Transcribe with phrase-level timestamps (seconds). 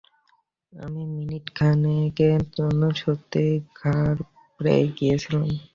[0.73, 5.49] আমি মিনিট খানেকের জন্য সত্যিই ঘাবড়ে গেছিলাম।